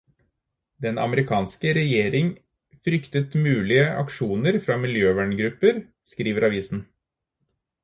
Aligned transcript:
Den 0.85 0.95
amerikanske 1.01 1.73
regjering 1.77 2.31
fryktet 2.89 3.37
mulige 3.43 3.85
aksjoner 4.05 4.59
fra 4.65 4.81
miljøverngrupper, 4.87 5.81
skriver 6.15 6.51
avisen. 6.51 6.85